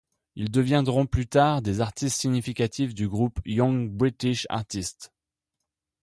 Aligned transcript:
Ils 0.33 0.49
deviendront 0.49 1.05
plus 1.05 1.27
tard 1.27 1.61
des 1.61 1.79
artistes 1.79 2.17
significatifs 2.21 2.95
du 2.95 3.07
groupe 3.07 3.39
Young 3.45 3.87
British 3.87 4.47
Artists. 4.49 5.11